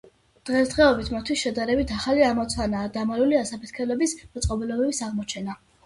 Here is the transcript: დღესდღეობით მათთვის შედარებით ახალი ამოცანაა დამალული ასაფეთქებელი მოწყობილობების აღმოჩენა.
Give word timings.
დღესდღეობით 0.49 1.11
მათთვის 1.15 1.41
შედარებით 1.43 1.93
ახალი 1.99 2.25
ამოცანაა 2.31 2.91
დამალული 2.99 3.41
ასაფეთქებელი 3.45 4.13
მოწყობილობების 4.27 5.09
აღმოჩენა. 5.11 5.63